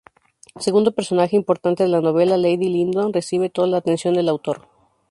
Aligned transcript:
Segundo 0.59 0.95
personaje 0.95 1.35
importante 1.35 1.83
de 1.83 1.89
la 1.89 2.01
novela, 2.01 2.35
Lady 2.35 2.69
Lyndon 2.69 3.13
recibe 3.13 3.51
toda 3.51 3.67
la 3.67 3.77
atención 3.77 4.15
del 4.15 4.29
autor. 4.29 4.67